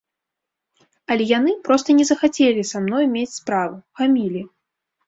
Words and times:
Але 1.11 1.27
яны 1.33 1.51
проста 1.69 1.89
не 1.99 2.09
захацелі 2.13 2.61
са 2.71 2.77
мной 2.87 3.05
мець 3.15 3.31
справу, 3.41 3.75
хамілі. 4.03 4.41